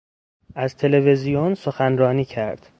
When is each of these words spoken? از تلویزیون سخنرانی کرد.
از 0.55 0.77
تلویزیون 0.77 1.55
سخنرانی 1.55 2.25
کرد. 2.25 2.69